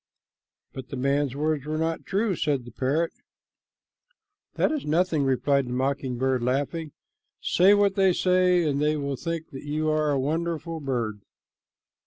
[0.73, 3.11] "But the man's words were not true," said the parrot.
[4.55, 6.93] "That is nothing," replied the mocking bird, laughing.
[7.39, 11.21] "Say what they say, and they will think you are a wonderful bird."